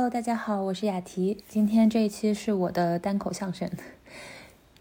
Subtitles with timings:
[0.00, 1.36] Hello，大家好，我是雅缇。
[1.46, 3.70] 今天这一期是我的单口相声，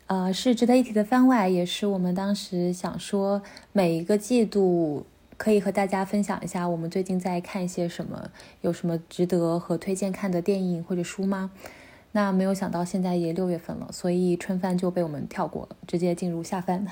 [0.08, 3.42] 呃，是值得一提的番外，也是我们当时想说
[3.74, 5.06] 每一个季度
[5.36, 8.30] 可以和大家分享一下我们最近在看一些什么，
[8.62, 11.52] 有什么值得和推荐看的电影或者书吗？
[12.14, 16.88] 那没有想到现在也六月份了，所以春番就被我们跳过了，直接进入夏番。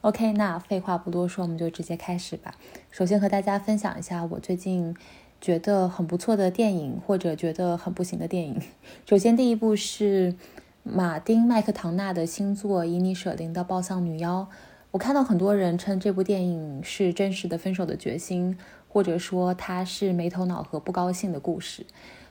[0.00, 2.56] OK，那废话不多说，我们就直接开始吧。
[2.90, 4.96] 首先和大家分享一下我最近。
[5.44, 8.58] 觉得很不错的电影，或者觉得很不行的电影。
[9.04, 10.34] 首先，第一部是
[10.82, 14.48] 马丁麦克唐纳的新作《以你舍灵的暴丧女妖》。
[14.90, 18.56] 我看到很多人称这部电影是真实的分手的决心，
[18.88, 21.84] 或者说它是没头脑和不高兴的故事，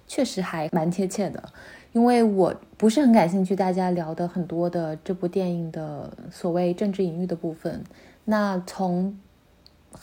[0.08, 1.50] 确实还蛮贴切的。
[1.92, 7.84] 因为我不是很感兴趣大家聊的很多的这部电影的所谓政治隐喻的部分。
[8.26, 9.16] 那从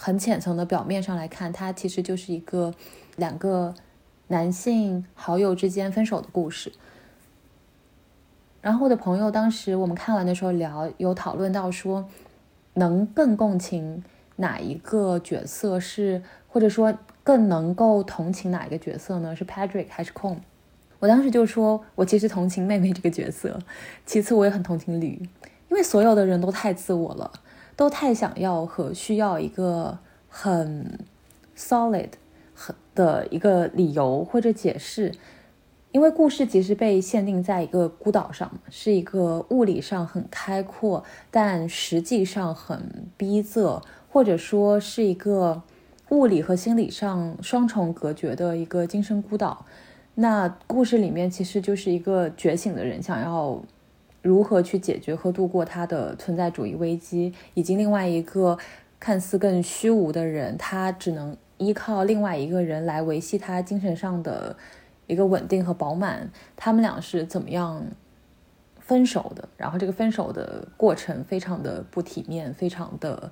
[0.01, 2.73] 很浅层的表面上来看，它其实就是一个。
[3.17, 3.75] 两个
[4.29, 6.73] 男性好友之间分手的故事。
[8.63, 12.09] 然后我的朋友当时我们看完的时候聊，有讨论到说，
[12.75, 14.03] 能更共情
[14.37, 19.37] 哪一个角色是，或者说更能够同情哪一个角色呢？
[19.37, 20.39] 是 Patrick 还是 Con？
[21.01, 23.59] 我当时就说，我其实同情妹妹这个角色，
[24.07, 25.21] 其次我也很同情吕，
[25.69, 27.31] 因为所有的人都太自我了，
[27.81, 30.99] 都太想要和需要一个很
[31.57, 32.11] solid。
[32.95, 35.15] 的一个理由或者解释，
[35.93, 45.63] 因为故事其实被限定在一个孤岛上，是一个物理上很开阔，但实际上很逼仄，或者说是一个
[46.11, 49.65] 物理和心理上双重隔绝的一个精神孤岛。
[50.17, 53.59] 那故事里面其实就是一个觉醒的人想要
[54.23, 58.59] 如何去解决和度过他的存在主义危机，以及另外一个
[58.99, 61.37] 看似更虚无的人，他只能。
[61.61, 64.57] 依靠另外一个人来维系他精神上的
[65.07, 67.85] 一个稳定和饱满，他们俩是怎么样
[68.79, 69.47] 分手的？
[69.59, 73.31] 然后这个分手的过程非常的不体面，非常的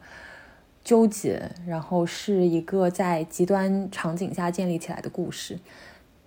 [0.84, 5.59] 纠结，然后是一个在极端场景下建立起来的故事。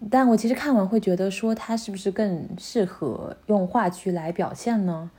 [0.10, 5.12] 但我其实看完会觉得说，它是不是更适合用话剧来表现呢？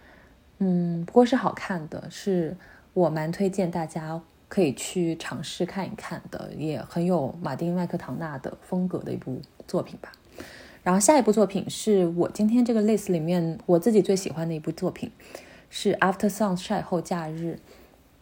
[0.59, 2.57] 嗯，不过是好看的，是
[2.95, 4.21] 我蛮推荐大家。
[4.49, 10.13] 可以去尝试看一看的，也很有马丁麦克唐纳的风格的一部作品吧。
[10.83, 15.11] 然后下一部作品是我今天这个 list 里面我自己最喜欢的一部作品，
[15.71, 17.59] 是 After Sun 晒后假日。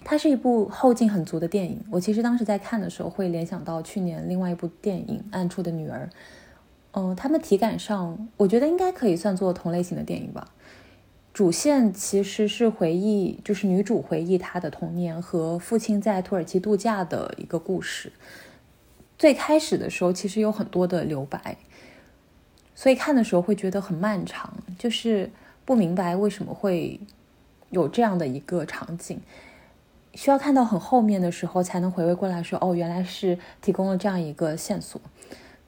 [0.05, 1.85] 它是一部后劲很足的电影。
[1.91, 6.09] 我其实当时在看的时候会联想到去年另外一部电影《暗处的女儿》。
[6.93, 10.53] 嗯，他们体感上我觉得应该可以算作同类型的电影吧。
[11.33, 18.13] 主线其实是回忆，就是女主回忆她的童年和父亲在土耳其度假的一个故事。
[19.17, 21.57] 最开始的时候其实有很多的留白，
[22.75, 25.31] 所以看的时候会觉得很漫长，就是
[25.65, 26.99] 不明白为什么会
[27.71, 29.21] 有这样的一个场景，
[30.15, 35.01] 需要看到很后面的时候才能回味过来说，哦，原来是提供了这样一个线索。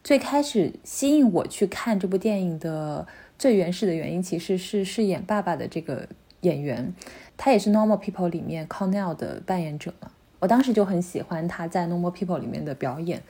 [0.04, 3.06] 最开始吸引我去看这部电影的。
[3.38, 6.08] 最原始的原因其实是饰演爸爸的这个
[6.42, 6.94] 演员，
[7.36, 10.12] 他也是《Normal People》里面 Connell 的扮演者嘛。
[10.38, 13.20] 我当时就很喜欢他在《Normal People》里面的表演，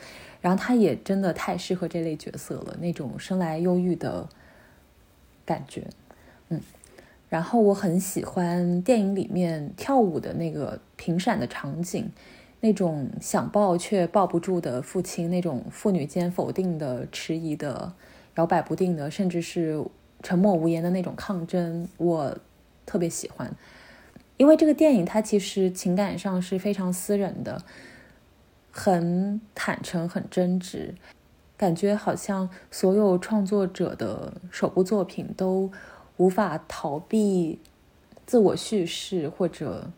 [0.42, 4.28] 然后他也真的太适合这类角色了，那种生来忧郁的
[5.46, 5.86] 感觉。
[6.50, 6.60] 嗯，
[7.30, 12.10] 然后我很喜欢电影里面跳舞的那个频闪的场景，
[12.62, 17.92] 那种想抱却抱不住的父亲，那种父女间否定的、迟疑的、
[18.36, 19.84] 摇摆不定的，甚至是。
[20.24, 22.38] 沉默无言的那种抗争，我
[22.86, 23.52] 特别喜欢，
[24.36, 27.60] 因为这个电影它其实情感上是非常私人的，
[28.70, 30.92] 很坦诚、很真挚，
[31.56, 35.68] 感觉好像所有创作者的首部作品都
[36.18, 37.58] 无法逃避
[38.24, 39.90] 自我叙事，或者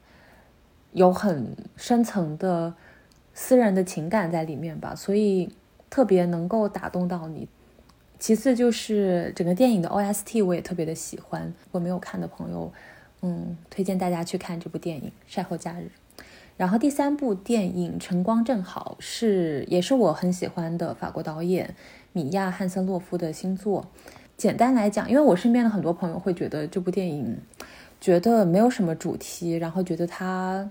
[0.95, 2.73] 有很深层的
[3.35, 5.51] 私人的情感在里面吧，所以
[5.91, 7.47] 特别能够打动到你。
[8.19, 11.43] 其次就是整个电影的 OST，我也特别的喜欢。
[11.45, 12.73] 如果没有看的朋友，
[13.21, 15.91] 嗯，推荐大家去看这部电影《晒后假日》。
[16.57, 21.75] 然后第三部电影《晨光正好》是也是我很喜欢的法国导演
[22.13, 23.89] 米亚·汉森洛夫的新作。
[24.37, 27.37] 简单来讲，因为我身边的很多朋友会觉得这部电影
[28.01, 30.71] 觉得没有什么主题，然后觉得它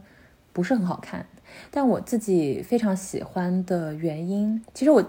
[0.53, 1.25] 不是很好看。
[1.69, 5.03] 但我自己非常喜欢的原因，其实我。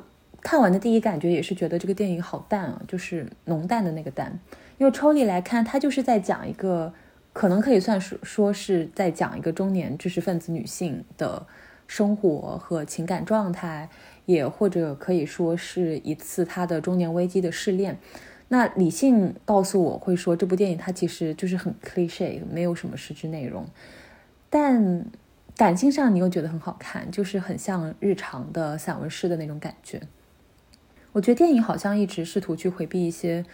[0.46, 4.38] 看完的第一感觉也是觉得这个电影好淡啊，就是浓淡的那个淡。
[4.76, 6.92] 因为抽离来看，它就是在讲一个，
[7.32, 11.46] 可能可以算是说是在讲一个中年知识分子女性的
[11.86, 13.88] 生活和情感状态，
[14.26, 17.96] 也或者可以说是一次他的中年危机的试炼。
[18.48, 23.64] 那理性告诉我会说，这部电影它其实就是很 cliche，没有什么实质内容。
[24.50, 25.06] 但
[25.56, 30.00] 感性上你又觉得很好看，就是很像日常的散文诗的那种感觉。
[31.12, 33.44] 我觉得电影好像一直试图去回避一些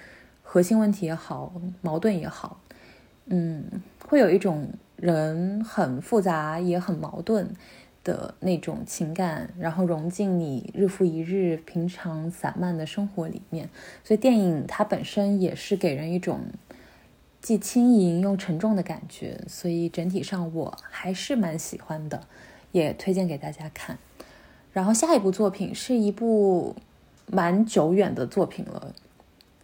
[0.42, 1.52] 核心问题也好，
[1.82, 2.60] 矛盾也好，
[3.26, 3.64] 嗯，
[4.06, 7.54] 会有一种人很复杂也很矛盾。
[8.02, 13.68] 的那种情感，然后融进你日复一日平常散漫的生活里面，
[14.02, 16.40] 所以电影它本身也是给人一种
[17.40, 22.22] 既轻盈又沉重的感觉，所以整体上我还是蛮喜欢的，
[22.72, 23.98] 也推荐给大家看。
[24.72, 26.76] 然后下一部作品是一部
[27.26, 28.94] 蛮久远的作品了。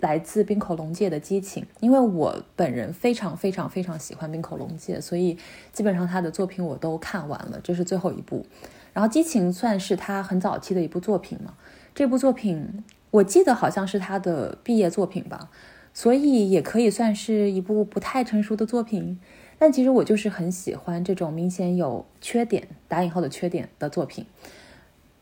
[0.01, 5.39] 来自冰口龙介的激情，因为我本人非常非常非常喜欢冰口龙介，所以
[5.73, 8.45] 基本上他的作品我都看完了，这是最后一部。
[8.93, 11.55] 然后激情算是他很早期的一部作品嘛，
[11.95, 15.49] 这部作品我记得好像是他的毕业作品吧，
[15.97, 19.19] 所以也可以算是一部不太成熟的作品。
[19.59, 24.27] 但其实我就是很喜欢这种明显有缺点（打引号的缺点）的作品。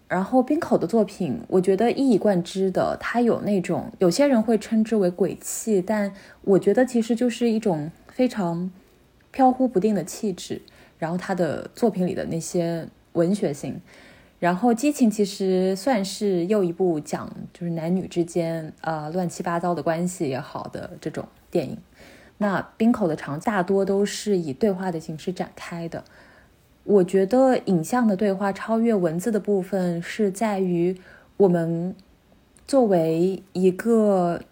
[0.08, 6.12] 然后冰口的作品，我觉得一以贯之的，他有那种有些人会称之为鬼气，但
[6.42, 8.68] 我觉得其实就是一种非常
[9.30, 10.60] 飘忽不定的气质。
[10.98, 13.80] 然后他的作品里的那些文学性，
[14.38, 21.78] 然后激情其实算是又一部讲就是男女之间呃乱七八糟的关系也好的这种电影。
[22.38, 26.04] 那冰口的长大多都是以对话的形式展开的。
[26.82, 30.98] 我觉得影像的对话超越文字的部分是在于
[31.38, 31.94] 我们
[32.66, 34.42] 作为一个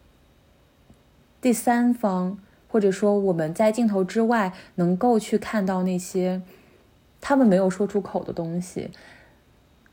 [1.42, 2.38] 第三方，
[2.68, 6.40] 或者说我们在镜头之外能够去看到那些
[7.20, 8.90] 他们没有说出口的东西，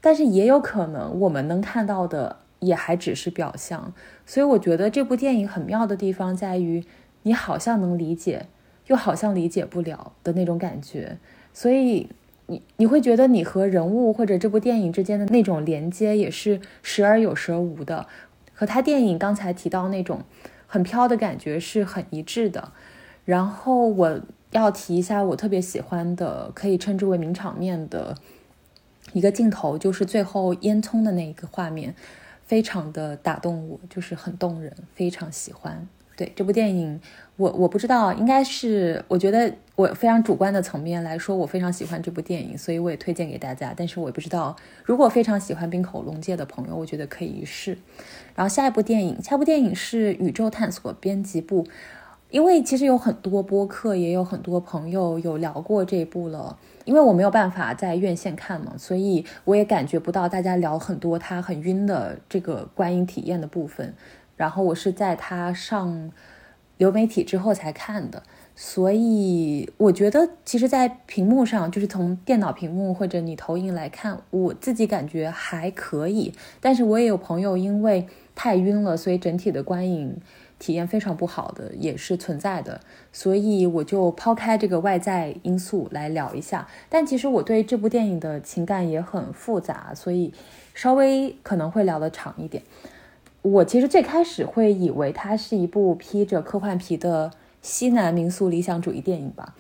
[0.01, 3.93] 但是也有可能我们能看到的也还只是表象。
[4.25, 6.83] 所以我觉得这部电影很妙的地方在于，
[7.23, 8.47] 你好像能理解，
[8.87, 11.17] 又好像理解不了的那种感觉，
[11.53, 12.09] 所以。
[12.51, 18.07] 你你会觉得你和人物或者这部电影之间的那种连接也是时而有时而无的，
[18.55, 20.23] 和他电影刚才提到那种
[20.65, 22.71] 很飘的感觉是很一致的。
[23.23, 24.19] 然后我
[24.49, 28.15] 要提一下我特别喜欢的，可以称之为名场面的
[29.13, 31.93] 一个镜头，就是最后烟囱的那一个画面，
[32.45, 35.87] 非常的打动我，就是很动人，非常喜欢。
[36.15, 36.99] 对这部电影，
[37.37, 43.73] 我我不知道，应该是我觉得我非常主观的层面来说，我非常喜欢这部电影，所以我也推荐给大家。
[43.73, 44.53] 但是我也不知道，
[44.83, 47.77] 如果非常喜欢冰口龙介的朋友，我觉得可以一试。
[48.35, 51.65] 然后下一部电影，下部电影是宇宙探索编辑部，
[52.31, 56.57] 因为其实有很多播客，也有很多朋友有聊过这部了。
[56.89, 63.93] 因为我没有办法在院线看嘛，所以我也感觉不到大家聊很多他很晕的这个观影体验的部分。
[64.35, 66.11] 然后我是在他上
[66.77, 68.23] 流媒体之后才看的，
[68.55, 76.33] 所以我觉得其实，在屏幕上，就是从电脑屏幕或者你投影来看，我自己感觉还可以。
[76.59, 80.17] 但是我也有朋友因为太晕了，所以整体的观影
[80.59, 82.79] 体验非常不好的，也是存在的。
[83.11, 86.67] 所以我就抛开这个外在因素来聊一下。
[86.89, 90.31] 但其实我对这部电影的情感也很复杂，所以
[90.75, 92.61] 稍微可能会聊得长一点。
[93.41, 99.55] 我其实最开始会以为它是一部披着科幻皮的西南民俗理想主义电影吧，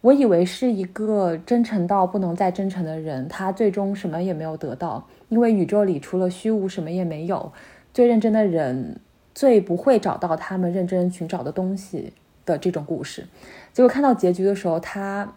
[0.00, 7.52] 我以为是一个真诚到不能再真诚的人，他最终什么也没有得到，因为宇宙里除了虚无什么也没有。
[7.92, 8.98] 最认真的人
[9.34, 12.12] 最不会找到他们认真寻找的东西
[12.44, 13.26] 的这种故事。
[13.72, 15.34] 结果看到结局的时候，他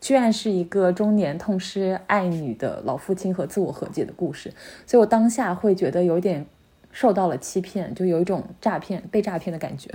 [0.00, 4.52] 居然是一个中年痛失爱女的老父亲和自我和解的故事，
[4.86, 6.46] 所以我当下会觉得有点。
[6.92, 9.90] 受到了欺骗，就有一种诈骗、被诈骗的感觉。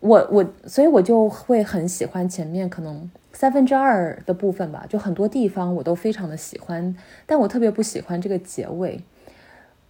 [0.00, 9.00] 我我，所以我就会很喜欢前面可能三分之二的部分吧，就很多地方我都非常的喜欢，但我特别不喜欢这个结尾。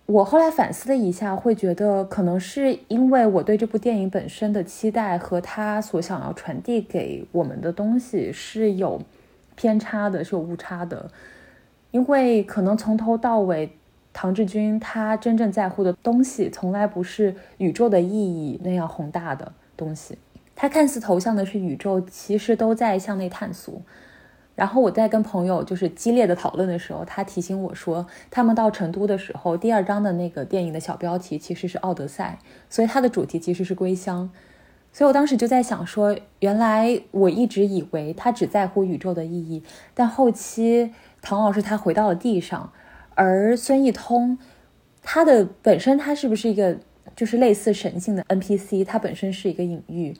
[0.08, 9.02] 我后来反思了一下，会觉得可能是因为我对这部电影本身的期待和他所想要传递给我们的东西是有
[9.54, 11.10] 偏差的，是有误差的，
[11.90, 13.70] 因为可能从头到尾。
[14.10, 20.18] 唐志军他真正在乎的东西，从来不是宇宙的意义那样宏大的东西。
[20.56, 23.80] 他看似投向的是宇宙，其实都在向内探索。
[24.58, 34.28] 然后我在跟朋友就是激烈的讨论的时候，他提醒我说，他们到成都的时候，第二章的那个电影的小标题其实是《奥德赛》，所以它的主题其实是归乡。
[34.92, 39.62] 所以我当时就在想说，原来我一直以为他只在乎宇宙的意义，
[39.94, 42.72] 但后期唐老师他回到了地上。
[43.14, 44.38] 而孙一通，
[45.04, 46.78] 他的本身他是不是一个
[47.14, 48.84] 就是类似神性的 NPC？
[48.84, 50.16] 他本身是一个隐喻，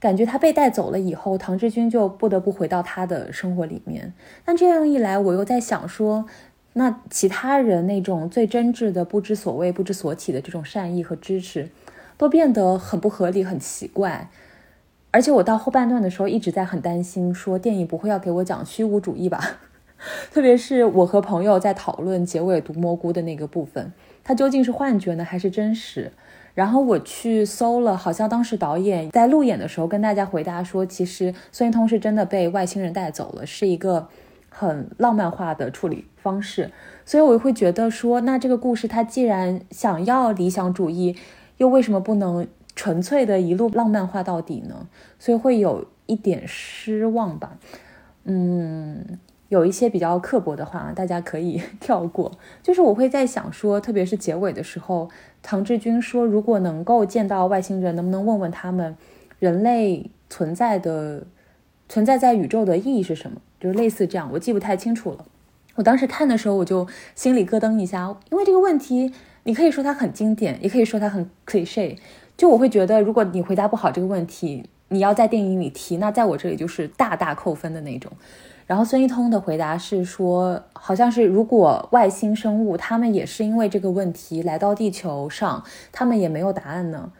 [0.00, 4.12] 感觉他被带走了以后，唐志军就不得不回到他的生活里面。
[4.46, 6.26] 那这样一来，我又在想说，
[6.74, 11.68] 那其他人那种最真挚的不知所谓、不知所起的这种善意和支持，
[12.16, 14.30] 都变得很不合理、很奇怪。
[15.10, 19.58] 而且我到后半段的时候一直在很担心，说电影不会要给我讲虚无主义吧？
[20.30, 26.12] 特别是我和朋友在讨论结尾毒蘑菇的那个部分，它究竟是幻觉呢，还是真实？
[26.58, 34.08] 然后我去搜了，好像当时导演在路演的时候跟大家回答说，其实孙一通是真的被外星人带走了，是一个
[34.48, 36.72] 很浪漫化的处理方式。
[37.04, 41.14] 所以我会觉得说，那这个故事它既然想要理想主义，
[41.58, 42.48] 又为什么不能？
[42.74, 44.86] 纯粹的一路浪漫化到底呢，
[45.18, 47.58] 所以会有一点失望吧。
[48.22, 52.32] 嗯，有一些比较刻薄的话，大家可以 跳过。
[52.62, 55.08] 就是我会在想说，特别是结尾的时候，
[55.42, 58.96] 唐志军说，如果能够见到外星人，能不能问问他们，
[59.38, 61.26] 人类存在的
[61.88, 63.40] 存在在宇宙的意义是什么？
[63.58, 65.24] 就是类似这样，我记不太清楚了。
[65.76, 69.12] 我当时看的时候，我就心里咯噔一下，因为这个问题，
[69.44, 71.96] 你可以说它很经典，也可以说它很 cliche。
[72.36, 78.12] 就我会觉得，如果你回答不好这个问题，你要在电影里提，那在我这里就是大大扣分的那种。
[78.68, 87.10] 然后孙一通的回答是说，好像是如果外星生物他们也是因为这个问题来到地球上，他们也没有答案呢。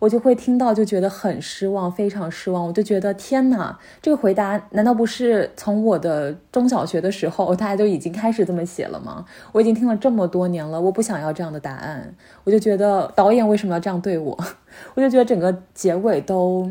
[0.00, 2.66] 我就会听到，就觉得很失望，非常失望。
[2.66, 9.24] 我就觉得天哪，这个回答难道不是从我的中小学的时候大家都已经开始这么写了吗？
[9.52, 12.14] 我已经听了这么多年了，我不想要这样的答案。
[12.44, 14.38] 我就觉得导演为什么要这样对我？
[14.94, 16.70] 我就觉得整个结尾都，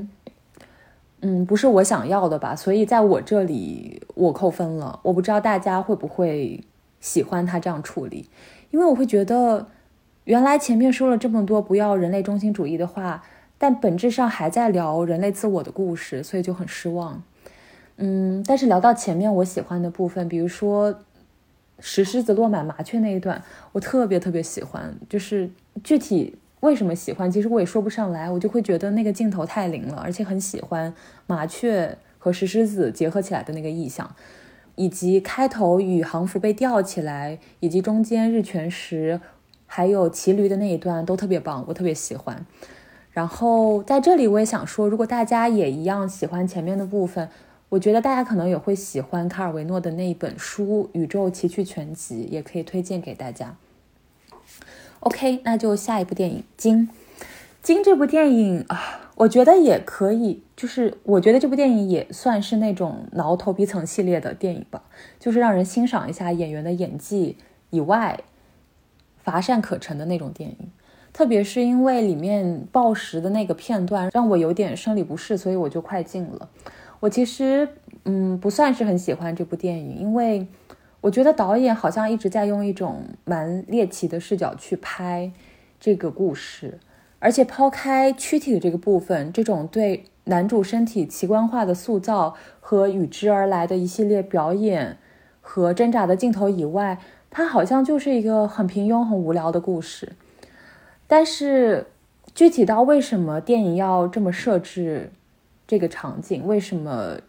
[1.21, 2.55] 嗯，不是我想要的吧。
[2.55, 5.00] 所以在我这里，我扣分了。
[5.03, 6.63] 我不知道大家会不会
[7.00, 8.29] 喜欢他这样处理，
[8.71, 9.67] 因为我会觉得。
[10.27, 13.24] 原来前面说了这么多不要人类中心主义的话，
[13.57, 17.24] 但本质上还在聊人类自我的故事，所以就很失望。
[17.95, 20.93] 嗯，但是聊到前面我喜欢的部分，比如说
[21.79, 24.93] 石狮子落满麻雀那一段，我特别特别喜欢。
[25.07, 25.50] 就是
[25.81, 30.93] 具体为什么喜欢，其实我也说不上来，我就会觉得那个镜头太灵了，而且很喜欢
[31.25, 34.15] 麻雀和石狮子结合起来的那个意象，
[34.75, 39.21] 以及开头宇航服被吊起来，以及中间日全食。
[39.69, 42.45] 还有骑驴的那一段都特别棒，我特别喜欢。
[43.11, 47.27] 然后在这里我也想说，如果大家也一样喜欢前面的部分，
[47.67, 53.57] 我觉得大家可能也会喜欢卡尔维诺的那一本书《宇宙奇趣全集》，也可以推荐给大家。
[55.07, 56.89] OK，那就下一部电影《金
[57.63, 64.83] 金》这部电影啊，我觉得也可以，就是我觉得这部电影也算是那种挠头皮层系列的电影吧，
[65.17, 67.37] 就是让人欣赏一下演员的演技
[67.69, 68.19] 以外。
[69.23, 70.57] 乏善可陈的那种电影，
[71.13, 76.49] 特别是因为里面暴食的那个片段让我有点生理不适，所以我就快进了。
[76.99, 77.67] 我其实
[78.03, 80.47] 嗯不算是很喜欢这部电影，因为
[81.01, 85.31] 我觉得导演好像一直在用一种蛮猎奇的视角去拍
[85.79, 86.79] 这个故事，
[87.19, 94.97] 而且抛开躯体的这个部分，这种对男主身体奇观化的塑造和与之而来的一系列表演
[95.39, 96.99] 和挣扎的镜头以外。
[97.29, 100.13] 它好像就是一个很平庸、很无聊的故事，
[101.05, 101.85] 但是
[102.33, 105.11] 具体到为什么电影要这么设置
[105.67, 107.19] 这个场景，为什么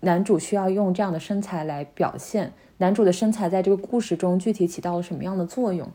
[0.00, 2.52] 男主需要用这样的身材来表现？
[2.78, 5.88] 男主的身材在这个故事中具体起到了什么样的作用？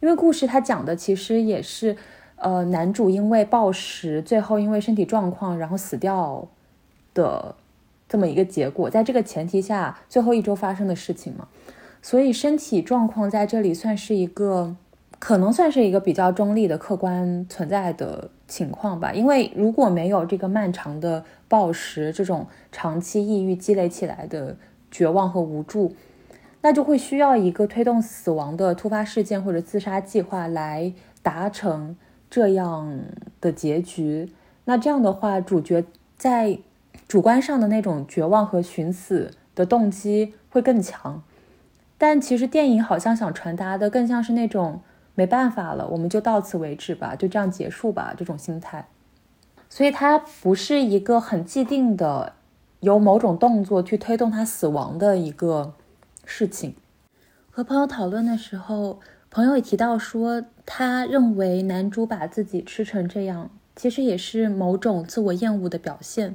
[0.00, 1.96] 因为故事它讲的其实也是，
[2.36, 6.48] 呃，男主因为暴食，最后因为身体状况然后死掉
[7.12, 7.54] 的
[8.08, 11.46] 这么一个结果，在这个前提下，最后一周发生的事情嘛。
[12.02, 14.74] 所以身体状况在这里算是一个，
[15.18, 19.12] 可能算是一个比较中立的客观存在的情况吧。
[19.12, 24.56] 因为如果没有这个漫长的暴食，这种长期抑郁积累起来的
[24.90, 25.94] 绝望和无助，
[26.62, 30.92] 那就会需要一个推动死亡的突发事件或者自杀计划来
[31.22, 31.96] 达成
[32.28, 33.00] 这样
[33.40, 34.32] 的结局。
[34.64, 35.84] 那这样的话，主角
[36.16, 36.58] 在
[37.08, 41.22] 主观上的那种绝望和寻死的动机会更强。
[41.98, 44.80] 但其实电影好像想传达的更像是那种
[45.14, 48.86] 没办法了，我们就到此为止吧，就这样结束吧这种心态。
[49.68, 52.32] 所以它不是一个很既定的
[52.80, 55.74] 由某种动作去推动他死亡的一个
[56.24, 56.74] 事情。
[57.50, 66.34] 和朋友讨论的时候，朋友也提到说，他认为男主把自己吃成这样，其实也是某种自我厌恶的表现，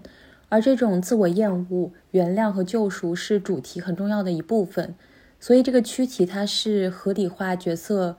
[0.50, 4.96] 而这种自我厌恶、原谅和救赎是主题很重要的一部分。
[5.40, 8.18] 所以这个躯体它是合理化角色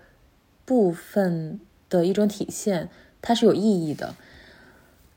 [0.64, 2.88] 部分的一种体现，
[3.22, 4.14] 它是有意义的。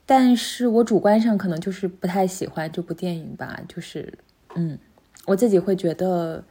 [0.10, 4.12] 但是我主观上可能就是不太喜欢这部电影吧，就是
[4.56, 4.80] 嗯，
[5.28, 6.44] 我自己会觉得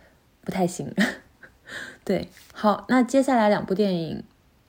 [0.44, 0.94] 不太行。
[2.06, 4.22] 对，好，那接下来两部电影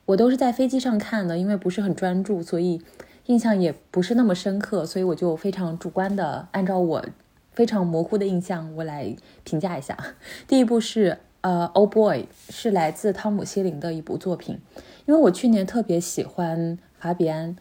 [0.06, 2.82] 我都是在飞机上看的，因为不是很专注，所以
[3.26, 7.06] 印象也不是那么深刻，所以我就非常主观的按照我
[7.52, 9.96] 非常模糊的印象我来评价一下。
[10.48, 14.58] 第一部是呃《Old Boy》，是来自汤姆·希林的一部作品，
[15.06, 17.54] 因为我去年特别喜欢法比安。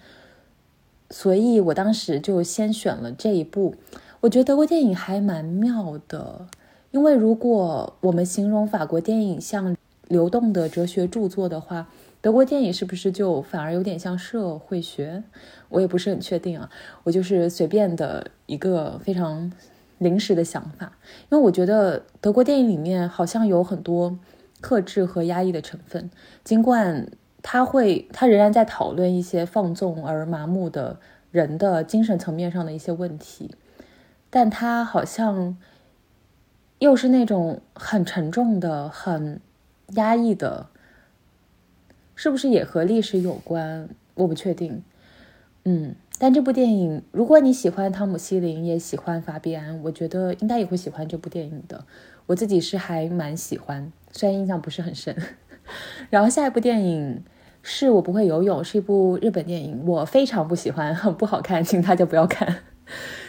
[1.09, 3.75] 所以我当时就先选了这一部。
[4.21, 6.47] 我觉得德国电影还蛮妙的，
[6.91, 9.75] 因为如果我们形容法国电影像
[10.07, 11.87] 流动的哲学著作的话，
[12.21, 15.23] 德国电影是不是就反而有点像社会学？
[15.69, 16.69] 我也不是很确定啊，
[17.03, 19.51] 我就是随便的一个非常
[19.99, 20.91] 临时的想法。
[21.29, 24.19] 因为我觉得德国电影里面好像有很多
[24.59, 26.11] 克制和压抑的成分，
[26.43, 27.07] 尽管。
[27.41, 31.00] 他会，他仍然在讨论一些放纵而麻木的
[31.31, 33.55] 人的精神层面上的一些问题，
[34.29, 35.58] 但他好像
[36.79, 39.39] 又是那种很沉重的、很
[39.93, 40.67] 压抑的，
[42.15, 43.89] 是不是也和历史有关？
[44.15, 44.84] 我不确定。
[45.63, 51.86] 嗯，但这部电影，如果你喜欢汤姆·希林，也喜欢法比安，我觉得应该也会喜欢这部电影的。
[52.25, 55.15] 我自己是还蛮喜欢，虽然印象不是很深。
[56.09, 57.23] 然后下一部电影
[57.61, 62.63] 是我不会游泳，是一部日本电影，我非常不喜欢，很不好看，请大家不要看。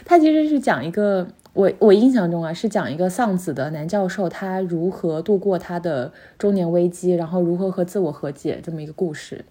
[0.05, 9.45] 它其实是讲一个我我印象中啊是讲一个丧子的男教授，他如何度过他的中年危机，然后如何和自我和解这么一个故事。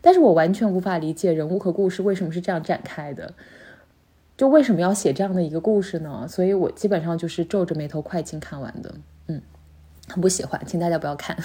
[0.00, 3.32] 但是我完全无法理解人物和故事为什么是这样展开的，
[4.36, 6.26] 就为什么要写这样的一个故事呢？
[6.28, 8.94] 所以我基本上就是皱着眉头快进看完的，
[9.28, 9.40] 嗯，
[10.08, 11.36] 很不喜欢，请大家不要看。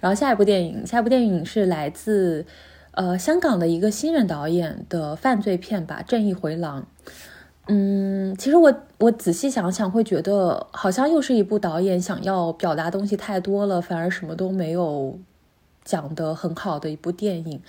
[0.00, 2.44] 然后下一部电影，下一部电影是来自，
[2.92, 6.82] 呃，香港的一个新人导演的犯罪片吧，《正义回廊》。
[7.70, 15.18] 嗯，其实我我仔细想想，会觉得好像又是一部导演想要表达东西太多了，反而什么都没有
[15.84, 17.60] 讲得很好的一部电影。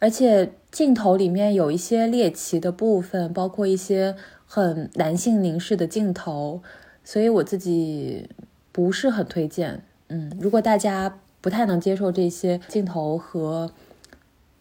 [0.00, 6.60] 而且镜头里面有一些猎奇的部分，包括一些很男性凝视的镜头，
[7.04, 8.28] 所以我自己
[8.72, 9.82] 不是很推荐。
[10.08, 11.20] 嗯，如果大家。
[11.44, 13.70] 不太能接受这些镜头和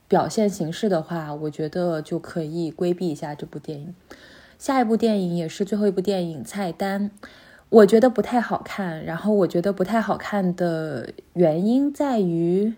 [0.10, 3.96] 表现形式的话，我觉得就可以规避一下这部电影。
[4.60, 7.10] 下一部电影也是最后一部电影，菜单，
[7.70, 9.06] 我觉得不太好看。
[9.06, 12.74] 然后我觉得不太好看的原因在于，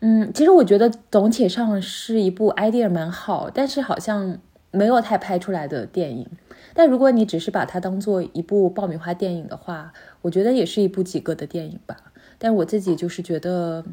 [0.00, 4.38] 嗯，其实我觉得总体上是一部 idea 蛮好，但是好像
[4.72, 6.26] 没有太拍出来的电影。
[6.74, 11.96] 但如果你只是把它当做一部爆米花电影的话，我觉得也是一部及格的电影吧。
[12.42, 13.84] 但我自己就是觉得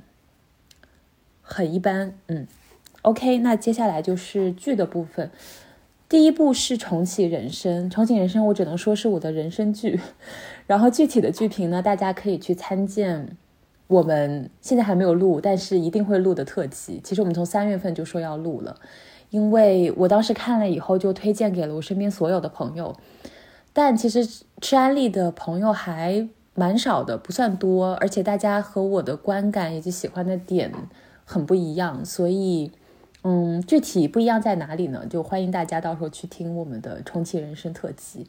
[1.42, 2.48] 很一般，嗯
[3.02, 5.30] ，OK，那接下来就是剧的部分。
[6.08, 10.00] 第一部是重启人生，重启人生我只能说是我的人生剧。
[10.66, 13.36] 然后具体的剧评呢，大家可以去参见
[13.88, 17.02] 我们现在还没有录，但是一定会录的特辑。
[17.04, 18.80] 其实我们从三月份就说要录了，
[19.30, 22.96] 因为我当时看了以后就推荐给了我身边所有的朋友。
[23.74, 24.26] 但其实
[24.62, 26.30] 吃安利的朋友还。
[26.60, 30.74] 蛮少的，不算多，而且大家和我的观感以及喜欢的点
[31.24, 32.72] 很不一样，所以，
[33.24, 35.06] 嗯，具体不一样在哪里呢？
[35.06, 38.26] 就欢迎大家到时候去听我们的重启人生特辑，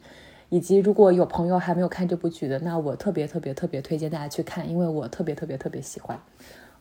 [0.49, 6.19] 以及如果有朋友还没有看这部剧的，那我特别特别特别推荐大家去看，因为我特别特别特别喜欢。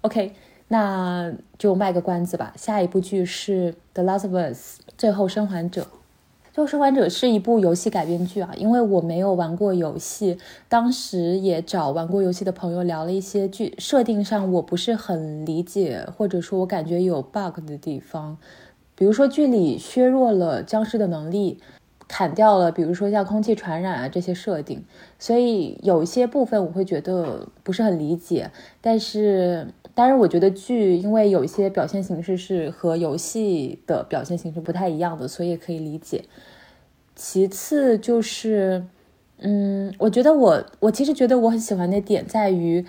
[0.02, 0.34] OK，
[0.68, 5.82] 那就卖个关子吧，下一部剧是《The Last of Us》最后生还者。
[6.66, 18.36] 《生还者》是一部游戏改编剧啊，因为我没有玩过游戏，当时也找玩过游戏的朋友聊了一些剧设定上我不是很理解，或者说我感觉有 bug 的地方，
[18.94, 21.58] 比如说剧里削弱了僵尸的能力，
[22.06, 24.84] 砍掉了，比如说像空气传染啊这些设定，
[25.18, 29.68] 所以有一些部分我会觉得不是很理解，但是。
[29.98, 36.24] 当然，我觉得剧因为有一些表现形式是和游戏的表现形式不太一样的，所以可以理解。
[37.16, 38.84] 其次就是，
[39.38, 42.86] 嗯，我觉得我我其实觉得我很喜欢的点在于，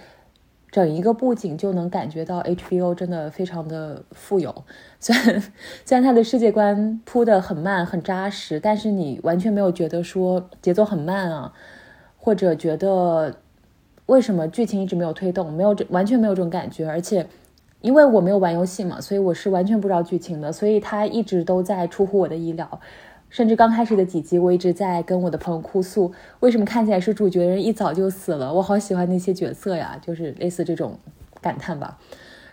[0.70, 4.64] 整一个布景就能感觉到 HBO 真的非常的富有。
[5.00, 5.42] 虽然
[5.84, 11.52] 虽然它的世界观铺的很慢很扎实，但是你完全没有觉得说节奏很慢啊，
[12.20, 13.38] 或者觉得。
[14.10, 15.54] 为什么剧情一直没有推动？
[15.54, 17.28] 没有这完全没有这种感觉，而且
[17.82, 22.82] 因为我没有玩游戏嘛，所以我是完全不知道剧情的，所以它一直都在出乎我的意料。
[23.30, 28.52] 甚至刚开始的几集，我一直在跟我的朋友哭诉，为什么看起来是主角人一早就死了？
[28.52, 30.98] 我好喜欢那些角色呀，就是类似这种
[31.40, 32.00] 感叹吧。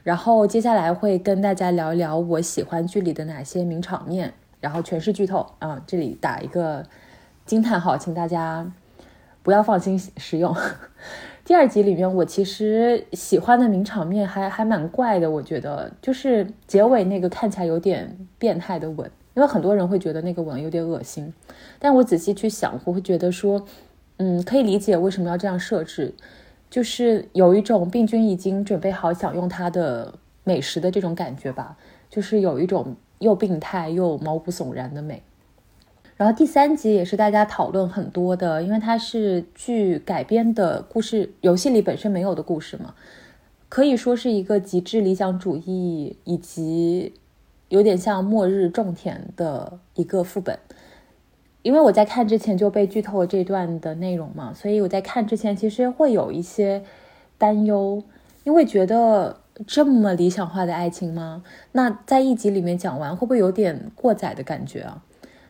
[0.03, 6.85] 然后接下来会跟大家聊一聊我喜欢剧里的哪些名场面，然后全是剧透啊，这里打一个
[7.47, 8.71] 惊叹号，请大家
[9.43, 10.55] 不要放心使用。
[11.47, 19.09] 第二集里面，我其实喜欢的名场面还还蛮怪的，我觉得就是结尾那个看起来有点变态的吻。
[19.35, 21.33] 因为很多人会觉得那个吻有点恶心，
[21.79, 23.65] 但我仔细去想，我会觉得说，
[24.17, 26.13] 嗯，可以理解为什么要这样设置，
[26.69, 31.77] 就是有一种病菌已经准备好享用它的美食的这种感觉吧，
[32.11, 35.23] 就是有一种又病态又毛骨悚然的美。
[36.17, 42.95] 然后第三集也是大家讨论很多的，因为它是剧改编的故事，游戏里本身没有的故事嘛，
[43.69, 47.15] 可以说是一个极致理想主义以及。
[47.69, 50.57] 有点像末日种田的一个副本，
[51.63, 56.85] 因为我在看之前就被剧透了这段的内容嘛，所以我在看之前其实会有一些
[57.37, 58.01] 担忧，
[58.45, 61.43] 因为觉得这么理想化的爱情吗？
[61.73, 65.03] 那在一集里面讲完会不会有点过载的感觉啊？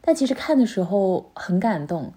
[0.07, 2.13] 但其实看的时候很感动，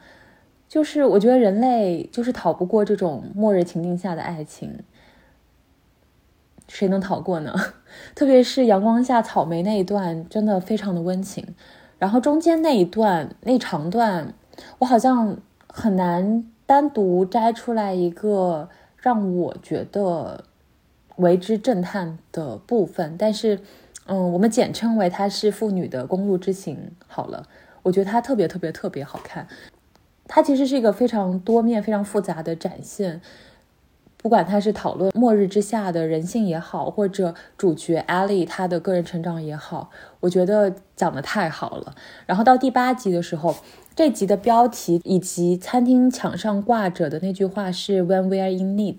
[0.67, 4.84] 就是我觉得人类就是逃不过这种末日情境下的爱情。
[6.67, 7.52] 谁能逃过呢？
[8.13, 11.56] 特别是阳光下草莓那一段，真的非常的温情。
[11.97, 14.36] 然后中间那一段那长段，
[14.78, 15.36] 我好像
[15.67, 20.43] 很难单独摘出来一个让我觉得
[21.15, 23.15] 为之震撼的部分。
[23.17, 23.60] 但是，
[24.06, 27.47] 嗯，我们简称为它是妇女的公路之行好了。
[27.84, 29.48] 我觉得它特别特别特别好看。
[30.28, 33.22] 它其实是一个非常多面、非常复杂的展现。
[34.22, 41.96] 不管他是讨论末日之下的人性也好，或者主角艾莉她的个人成长也好，我觉得讲的太好了。
[42.26, 43.56] 然后到第八集的时候，
[43.96, 48.98] 这集的标题以及餐厅墙上挂着的那句话是 “When we are in need”，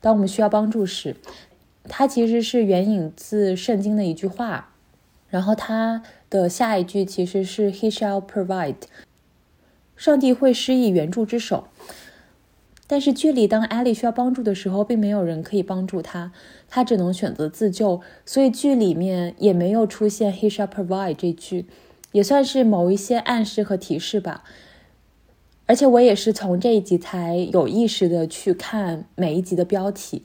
[0.00, 1.16] 当我们需要帮助时，
[1.88, 4.73] 它其实是援引自圣经的一句话。
[5.34, 8.76] 然后他的下一句其实是 “He shall provide”，
[9.96, 11.64] 上帝会施以援助之手。
[12.86, 16.30] 但是剧里，当艾莉需要帮助的时候，并没有人可以帮助她，
[16.68, 18.00] 她只能选择自救。
[18.24, 21.66] 所以剧里面也没有出现 “He shall provide” 这句，
[22.12, 24.44] 也算是某一些暗示和提示吧。
[25.66, 30.22] 而且我也是从这一集才有意识的去看每一集的标题，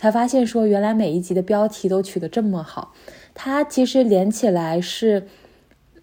[0.00, 2.94] 才发现说原来每一集的标题都取得这么好。
[3.34, 5.26] 它其实连起来是，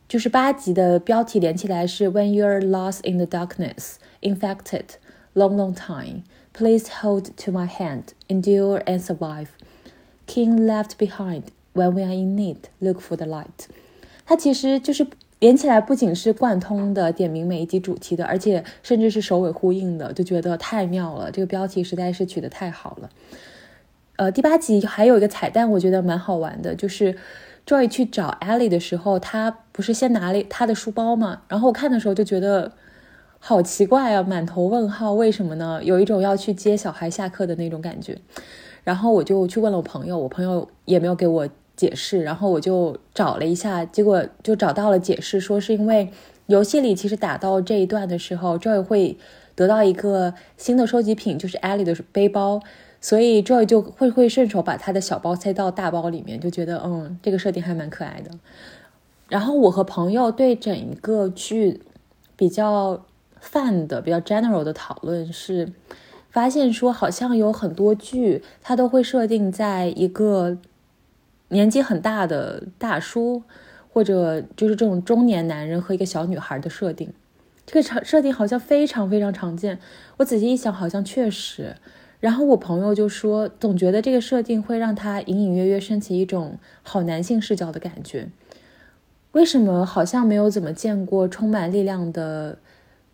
[0.07, 4.83] 就是八集的标题连起来是 “When you're lost in the darkness, infected”。
[5.33, 6.21] Long, long time.
[6.53, 9.47] Please hold to my hand, endure and survive.
[10.27, 11.45] King left behind.
[11.73, 13.65] When we are in need, look for the light.
[14.27, 15.07] 它其实就是
[15.39, 21.31] 连起来，不仅是贯通的点名每一集主题的，而且甚至是首尾呼应的，就觉得太妙了。
[21.31, 23.09] 这个标题实在是取得太好了。
[24.17, 27.15] 呃，第八集还有一个彩蛋，我觉得蛮好玩的，就是
[27.65, 31.43] Joy 去找 Ellie 的时候，他不是先拿了他的书包吗？
[31.47, 32.73] 然后我看的时候就觉得。
[33.39, 35.79] 好奇怪啊，满头问号，为什么呢？
[35.83, 38.17] 有一种要去接小孩下课的那种感觉。
[38.83, 42.23] 然后我就去问了我朋友，我朋友也没有给我解释。
[42.23, 46.09] 然后我就找了一下，结果就找到了解释，说是因为
[46.47, 49.15] 游戏里其实打到这一段的时候，Joy 会
[49.53, 52.59] 得到一个新的收集品，就是 Ellie 的背包，
[53.01, 58.31] 所以 Joy 就会会顺手把他的小包塞到大包里面，就觉得嗯，这个设定还蛮可爱的。
[59.27, 61.81] 然后我和朋友对整一个剧
[62.35, 63.03] 比较。
[63.39, 65.71] 泛的比较 general 的讨论是，
[66.31, 70.57] 发现说好像有很多剧，它都会设定在一个
[71.49, 73.43] 年纪很大的大叔，
[73.93, 77.13] 或者就是这种中年男人和一个小女孩的设定。
[77.65, 79.77] 这个场设定好像非常非常常见。
[80.17, 81.75] 我仔细一想，好像确实。
[82.19, 88.29] 然后我朋友就说，总觉得这个设定会让他隐隐约约升起一种好男性视角的感觉。
[89.33, 92.57] 为什么好像没有怎么见过充满力量的？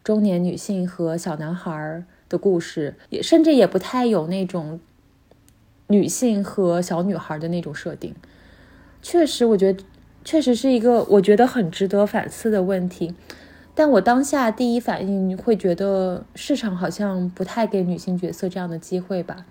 [0.03, 4.81] 中年女性和小男孩的故事，也甚至也不太有那种
[5.87, 8.13] 女性和小女孩的那种设定。
[9.01, 9.81] 确实，我觉得
[10.25, 13.15] 确实是一个我觉得很值得反思的问题。
[13.75, 19.45] 但我当下第一反应会觉得市场好像不太给女性角色这样的机会吧。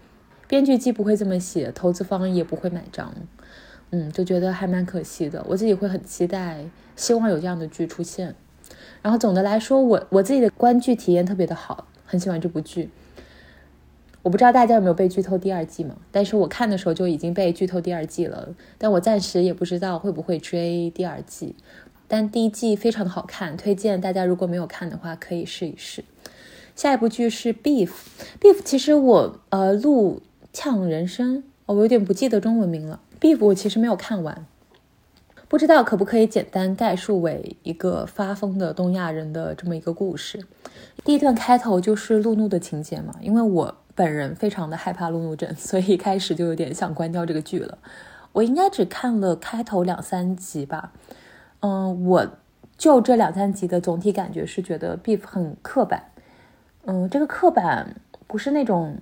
[0.46, 3.12] 编剧既不会这么写，投资方也不会买账。
[3.90, 5.44] 嗯，就觉得还蛮可惜的。
[5.48, 8.35] 我自己会很期待，希望有这样的剧出现。
[9.02, 12.90] 然后总的来说，我我自己的观剧体验特别的好，很喜欢这部剧。
[14.22, 15.96] 我不知道大家有没有被剧透第二季嘛？
[16.12, 21.56] 但是我看的时候就已经被剧透第二季了，但我暂时也不知道会不会追第二季。
[22.12, 26.05] 但第一季非常的好看，推荐大家如果没有看的话可以试一试。
[26.77, 30.20] 下一部剧是 Beef，Beef 其实我呃录
[30.53, 33.01] 呛人生，我有点不记得中文名了。
[33.18, 34.44] Beef 我其实没有看完，
[35.48, 40.44] 不知道可不可以简单概述为一个发疯的东亚人的这么一个故事。
[41.07, 47.79] 第一段开头就是路怒的情节嘛，因为我本人非常的害怕路怒症，所以一开始就有点想关掉这个剧了。
[48.33, 50.92] 我应该只看了开头两三集吧，
[51.62, 52.27] 嗯，我
[52.77, 56.05] 就这两三集的总体感觉是觉得 Beef 很刻板。
[56.85, 57.96] 嗯，这个刻板
[58.27, 58.98] 不是那种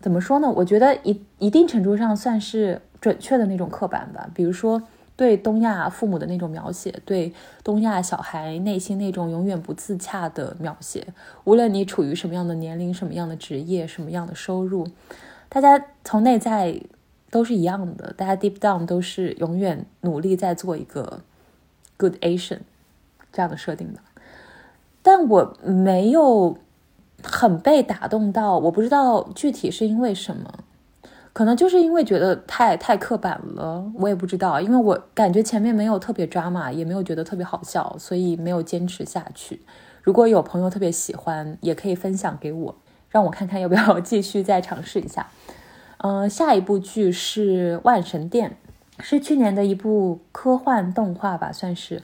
[0.00, 0.50] 怎么说呢？
[0.50, 4.30] 我觉得一一定程度上算是准确的那种刻板吧。
[4.32, 4.80] 比如说
[5.16, 7.32] 对东亚父母的那种描写，对
[7.64, 11.06] 东亚小孩内心那种永远不自洽的描写。
[11.42, 14.86] 无论你处于什么样的年龄、什么样的职业、什么样的收入，
[15.48, 16.80] 大家从内在
[17.30, 18.12] 都是一样的。
[18.12, 21.20] 大家 deep down 都是永远努力在做一个
[21.96, 22.60] good Asian
[23.32, 24.00] 这样的设定的。
[25.02, 26.58] 但我没有。
[27.26, 30.58] 很被打动到，我不知道具体是因为什么，
[31.32, 39.62] 可能就是因为觉得太太刻板了，我也不知道，因为我感觉前面没有特别抓马，也没有觉得特别好笑，所以没有坚持下去。
[40.02, 42.74] 如果有朋友特别喜欢，也可以分享给我，
[43.08, 45.26] 让我看看要不要继续再尝试一下。
[45.96, 48.50] 嗯，下一部剧是《万神殿》，
[49.00, 52.02] 是去年的一部科幻动画吧，算是。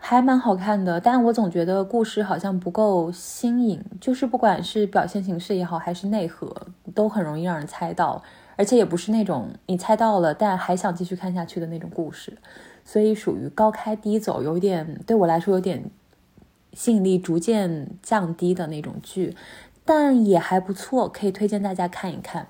[0.00, 8.22] 还蛮好看的，但我总觉得故事好像不够新颖，就是不管是表现形式也好，还是内核，都很容易让人猜到，
[8.54, 12.38] 而且也不是那种你猜到了但还想继续看下去的那种故事，
[12.84, 15.90] 所以属于高开低走，有点对我来说有点
[16.74, 19.34] 吸引力逐渐降低的那种剧，
[19.84, 22.46] 但也还不错，可以推荐大家看一看。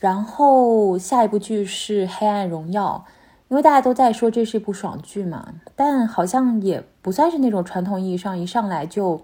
[0.00, 3.04] 然后下一部剧是《黑暗荣耀》。
[3.48, 9.20] 因为大家都在说这是一部爽剧嘛，但好像也不算是那种传统意义上一上来就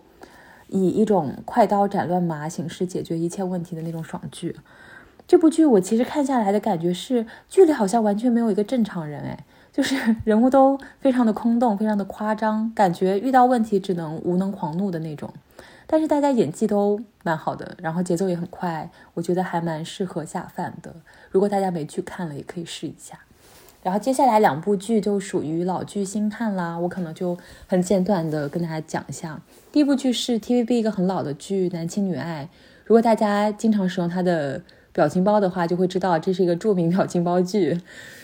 [0.67, 4.57] 以一种快刀斩乱麻形式解决一切问题的那种爽剧。
[5.29, 9.95] 这部剧我其实看下来的感觉是，剧里好像完全没有一个正常人，哎，就是
[10.27, 15.33] 人物都非常的空洞，非常的夸张，感觉遇到问题只能无能狂怒的那种。
[15.87, 20.95] 但是大家演技都蛮好的，然后节奏也很快，我觉得还蛮适合下饭的。
[21.31, 23.19] 如果大家没去看了，也可以试一下。
[23.83, 29.41] 然后接下来两部剧就属于老剧新看啦，我可能就很简短的跟大家讲一下。
[29.71, 32.49] 第一部剧是 TVB 一个很老的剧《男亲女爱》，
[32.85, 34.61] 如果大家经常使用它的
[34.93, 37.81] 表情包的话，就会知道这是一个著名表情包剧。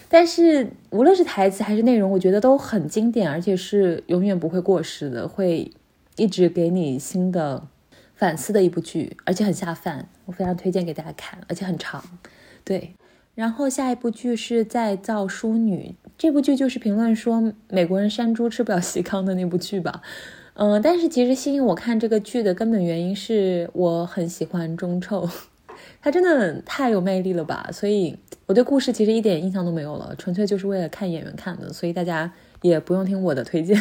[0.09, 5.70] 但是无论是台词还是内容，我觉得都很经典，而且是永远不会过时的，会
[6.16, 7.66] 一直给你新的
[8.14, 12.03] 反思的一部剧，而且很下饭，我非常推荐给大家看，而且很长，
[12.64, 12.94] 对。
[13.35, 20.03] 然后下一部剧是再造淑女，这部剧就是评论说美国人山猪吃不了细糠的那部剧吧。
[20.55, 25.27] 嗯，但是其实吸引我看这个剧的根本原因是我很喜欢钟臭，
[26.03, 27.70] 他真的太有魅力了吧。
[27.72, 31.72] 所以我对故事其实一点印象都没有了，纯粹就是为了看演员看的。
[31.72, 33.81] 所以大家也不用听我的推荐。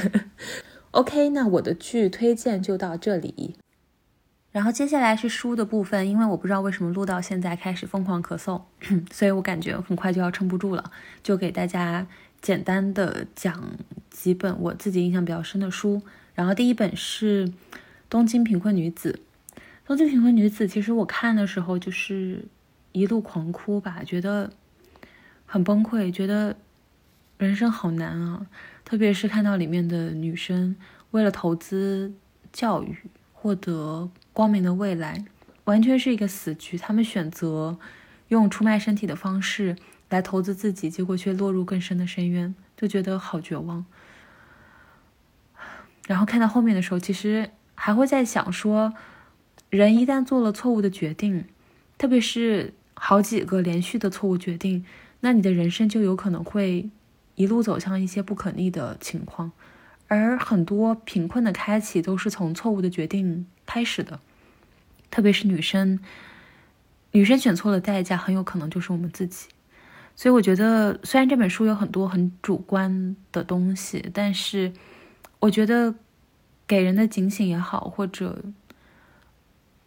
[0.92, 3.56] OK，那我的剧推荐就到这里。
[4.52, 8.62] 然后接下来是书的部分，因为我不知道为什么录到现在开始疯狂咳嗽，
[9.10, 10.92] 所以我感觉很快就要撑不住了，
[11.24, 12.06] 就给大家
[12.42, 13.64] 简单的讲
[14.10, 16.02] 几本我自己印象比较深的书。
[16.34, 17.48] 然后第一本是
[18.10, 19.22] 《东京贫困女子》，
[19.88, 22.44] 《东京贫困女子》其实我看的时候就是
[22.92, 24.52] 一路狂哭吧，觉得
[25.46, 26.58] 很崩溃，觉得
[27.38, 28.46] 人生好难啊，
[28.92, 30.76] 特别是看到里面的女生
[31.12, 32.12] 为了投资
[32.52, 32.94] 教育
[33.32, 34.12] 获得。
[34.34, 35.24] 光明的未来
[35.64, 37.80] 完全是一个死局，他们选择
[38.28, 39.78] 用出卖身体的方式
[40.10, 43.86] 来投资自己，结果却落入更深的深渊，就觉得好绝望。
[46.06, 48.94] 然后看到后面的时候，其实还会在想说，
[49.70, 51.46] 人一旦做了错误的决定，
[51.98, 54.86] 特别是好几个连续的错误决定，
[55.22, 56.90] 那你的人生就有可能会
[57.36, 59.52] 一路走向一些不可逆的情况。
[60.08, 64.20] 而很多贫困的开启都是从错误的决定开始的，
[65.10, 66.00] 特别是女生，
[67.12, 69.48] 女生选错了代价，很有可能就是我们自己。
[70.14, 74.74] 所以我觉得，虽然这本书有很多很主观的东西，但是
[75.40, 75.96] 我觉得
[76.68, 78.44] 给人的警醒也好，或者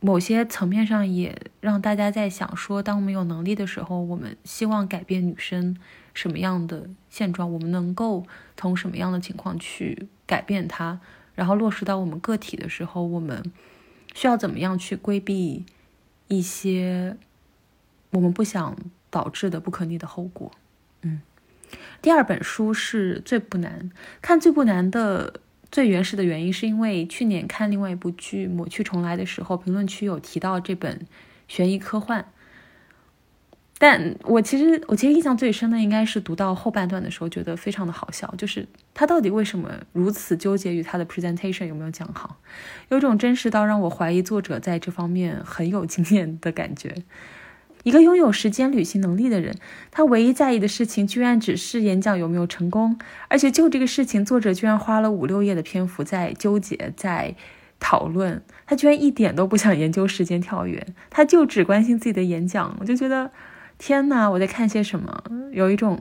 [0.05, 5.75] 某些层面上也让大家在想说，当我们有能力的时候，我们希望改变女生
[6.13, 10.09] 什么样的现状，我们能够从什么样的情况去。
[10.27, 11.01] 改变它，
[11.35, 13.53] 然后落实到我们个体的时候，我们
[14.15, 15.67] 需要怎么样去规避
[16.29, 17.19] 一些
[18.09, 18.75] 我们不想
[19.11, 20.51] 导致的不可逆的后果？
[21.03, 21.21] 嗯，
[22.01, 23.91] 第二本书是最不难
[24.23, 25.41] 看，最不难的
[25.75, 31.05] 最原始的原因是因为去年看另外一部剧《抹去重来》的时候，评论区有提到这本
[31.49, 32.25] 悬疑科幻。
[33.77, 42.37] 但我其实我其实印象最深的应该是读到后半段的时候，觉得非常的好笑，就是他到底为什么如此纠结于他的 presentation 有没有讲好，
[42.91, 46.95] 有种真实到让我怀疑作者在这方面很有经验的感觉。
[47.85, 49.55] 一个拥有时间旅行能力的人，
[49.93, 57.37] 他唯一在意的事情居然只是演讲有没有成功，而且就这个事情，作者居然花了五六页的篇幅在纠结，在
[57.79, 63.31] 讨论，他居然一点都不想研究时间跳跃，他就只关心自己的演讲，我就觉得。
[63.77, 65.25] 天呐，我在看些什么？
[65.51, 66.01] 有一种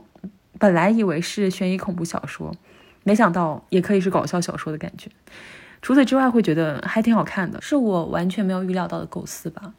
[0.60, 2.54] 本来以为是悬疑恐怖小说，
[3.04, 5.10] 没想到也可以是搞笑小说的感觉。
[5.82, 9.74] 除此之外，会觉得还挺好看的，是我完全没有预料到的构思吧。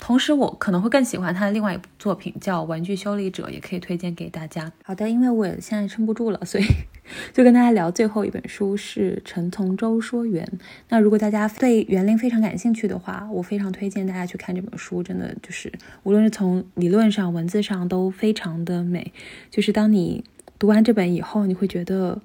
[0.00, 4.72] 同时，我可能会更喜欢他的另外一部作品，叫《玩具修理者》，也可以推荐给大家。
[4.84, 6.64] 好的，因为我现在撑不住了，所以
[7.34, 10.46] 就跟大家聊最后一本书是《陈从周说园》。
[10.88, 15.02] 那如果大家对园林非常感兴趣的话，我非常推荐大家去看这本书。
[15.02, 15.70] 真的就是，
[16.04, 19.12] 无论是从理论上、文字上都非常的美。
[19.50, 20.24] 就是当你
[20.60, 22.22] 读完这本以后，你会觉得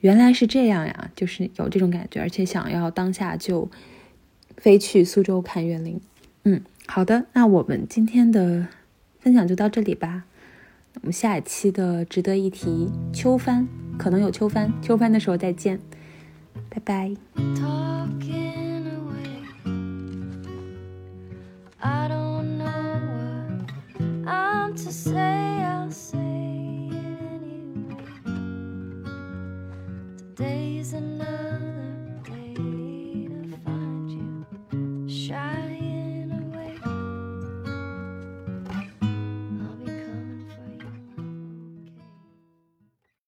[0.00, 3.70] 原来是这样呀，就是有这种感觉，而且想要当下就
[4.56, 6.00] 飞去苏州看园林。
[6.44, 6.62] 嗯。
[6.88, 8.68] 好的，那我们今天的
[9.18, 10.24] 分享就到这里吧，
[10.94, 13.68] 我们下一期的值得一提，秋帆，
[13.98, 15.78] 可能有秋帆，秋帆的时候再见。
[16.70, 17.14] 拜拜。
[30.36, 31.45] today is another